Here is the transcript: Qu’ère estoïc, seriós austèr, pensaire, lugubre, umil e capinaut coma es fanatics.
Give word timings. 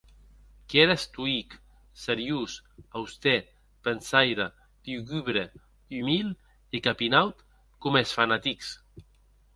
Qu’ère 0.67 0.93
estoïc, 0.97 1.49
seriós 2.05 2.51
austèr, 2.99 3.43
pensaire, 3.83 4.41
lugubre, 4.87 5.43
umil 5.99 6.29
e 6.75 6.77
capinaut 6.85 7.37
coma 7.81 7.99
es 8.03 8.11
fanatics. 8.17 8.69